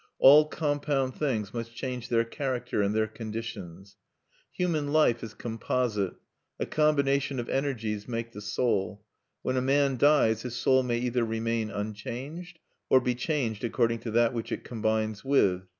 [0.17, 3.97] All compound things must change their character and their conditions."
[4.51, 6.15] "Human life is composite.
[6.59, 9.05] A combination of energies make the soul.
[9.43, 12.57] When a man dies his soul may either remain unchanged,
[12.89, 15.67] or be changed according to that which it combines with.